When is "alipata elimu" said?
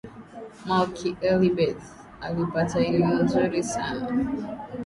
2.25-3.15